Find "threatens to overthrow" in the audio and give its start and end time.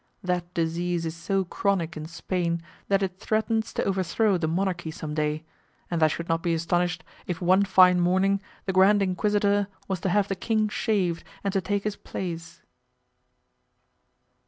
3.19-4.35